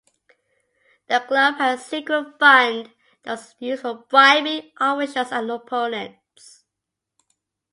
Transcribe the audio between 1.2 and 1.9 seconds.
club had a